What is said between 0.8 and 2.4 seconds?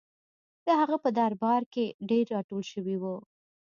په درباره کې ډېر